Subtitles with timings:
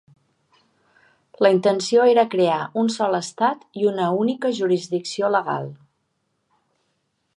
[1.45, 5.71] La intenció era crear un sol estat i una única jurisdicció legal.